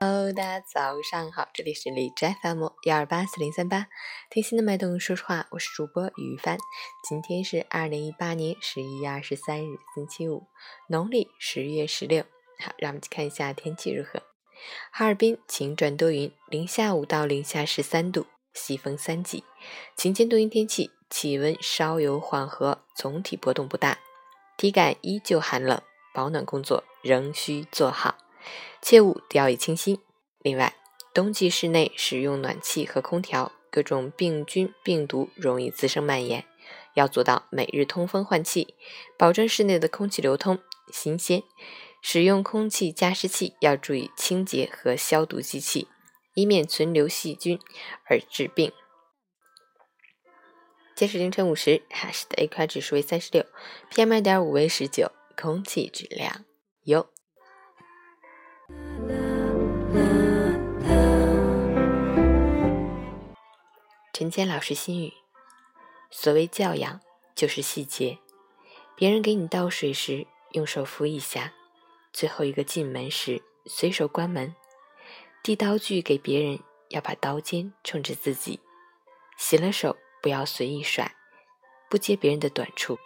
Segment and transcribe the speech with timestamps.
[0.00, 3.86] 大家早上好，这里是李斋 FM 幺二八四零三八，
[4.30, 6.56] 听心的脉动，说实话，我是主播于帆。
[7.06, 10.46] 今天是二零一八年十一月二十三日，星期五，
[10.88, 12.24] 农历十月十六。
[12.58, 14.22] 好，让我们去看一下天气如何。
[14.90, 18.24] 哈尔滨晴转多云，零下五到零下十三度，
[18.54, 19.44] 西风三级，
[19.96, 23.98] 晴间多云天气，气温稍有缓和，总体波动不大，
[24.56, 25.78] 体感依旧寒冷，
[26.14, 28.16] 保暖工作仍需做好。
[28.82, 29.98] 切勿掉以轻心。
[30.40, 30.74] 另外，
[31.12, 36.46] 冬季室内使用暖气和空调，各种病菌、病毒容易滋生蔓延，
[36.94, 38.74] 要做到每日通风换气，
[39.18, 40.58] 保证室内的空气流通、
[40.92, 41.42] 新鲜。
[42.02, 45.88] 使用空气加湿器要注意清洁和消毒机器，
[46.34, 47.60] 以免存留细菌
[48.06, 48.72] 而致病。
[50.94, 53.44] 截止凌晨五时，哈市的 AQI 指数为三十六
[53.90, 56.44] ，PM 二点五为十九，空气质量
[56.84, 57.06] 优。
[64.12, 65.12] 陈坚老师心语：
[66.10, 67.00] 所谓教养，
[67.34, 68.18] 就是细节。
[68.94, 71.52] 别人给你倒水时，用手扶一下；
[72.12, 74.54] 最后一个进门时，随手关门。
[75.42, 76.60] 递刀具给别人，
[76.90, 78.60] 要把刀尖冲着自己。
[79.38, 81.16] 洗了手，不要随意甩，
[81.88, 82.98] 不揭别人的短处。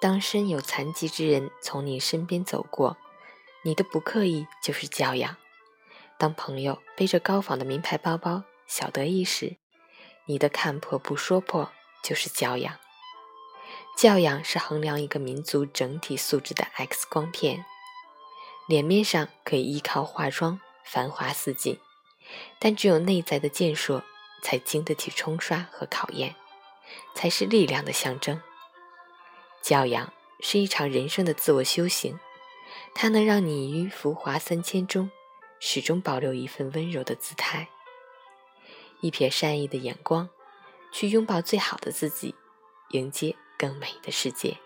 [0.00, 2.96] 当身有残疾之人从你身边走过，
[3.62, 5.36] 你的不刻意就是教养。
[6.18, 8.44] 当朋友背着高仿的名牌包包。
[8.66, 9.56] 小得意时，
[10.26, 11.72] 你的看破不说破
[12.04, 12.78] 就是教养。
[13.96, 17.64] 教养是衡量一个民族整体素质的 X 光片。
[18.68, 21.80] 脸面上可以依靠化妆繁华似锦，
[22.60, 24.04] 但只有内在的健硕
[24.40, 26.36] 才经得起冲刷和考验，
[27.16, 28.40] 才是力量的象征。
[29.60, 32.20] 教养是一场人生的自我修行，
[32.94, 35.10] 它能让你于浮华三千中，
[35.58, 37.68] 始终保留一份温柔的姿态。
[39.00, 40.28] 一瞥善意的眼光，
[40.92, 42.34] 去拥抱最好的自己，
[42.90, 44.58] 迎接更美的世界。